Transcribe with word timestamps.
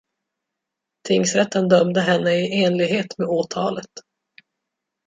Tingsrätten 1.07 1.69
dömde 1.69 2.01
henne 2.01 2.33
i 2.35 2.63
enlighet 2.63 3.17
med 3.17 3.27
åtalet. 3.27 3.91